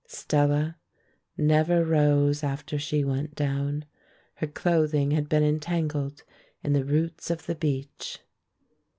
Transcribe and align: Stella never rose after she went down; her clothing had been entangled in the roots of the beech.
Stella 0.07 0.77
never 1.37 1.85
rose 1.85 2.43
after 2.43 2.79
she 2.79 3.03
went 3.03 3.35
down; 3.35 3.85
her 4.37 4.47
clothing 4.47 5.11
had 5.11 5.29
been 5.29 5.43
entangled 5.43 6.23
in 6.63 6.73
the 6.73 6.83
roots 6.83 7.29
of 7.29 7.45
the 7.45 7.53
beech. 7.53 8.17